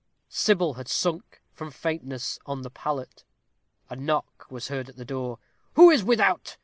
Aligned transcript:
Sybil 0.29 0.73
had 0.77 0.87
sunk, 0.87 1.43
from 1.53 1.69
faintness, 1.69 2.39
on 2.47 2.63
the 2.63 2.71
pallet. 2.71 3.23
A 3.87 3.95
knock 3.95 4.47
was 4.49 4.69
heard 4.69 4.89
at 4.89 4.95
the 4.95 5.05
door. 5.05 5.37
"Who 5.75 5.91
is 5.91 6.03
without?" 6.03 6.57